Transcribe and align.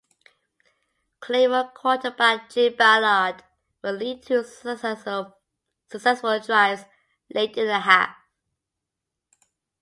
Claymore 1.19 1.73
quarterback 1.75 2.49
Jim 2.49 2.73
Ballard 2.75 3.43
would 3.83 3.99
lead 3.99 4.23
two 4.23 4.43
successful 4.43 5.35
drives, 6.39 6.85
late 7.31 7.55
in 7.55 7.67
the 7.67 7.81
half. 7.81 8.17